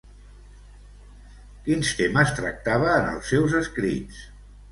[1.67, 4.25] Quins temes tractava en els seus escrits?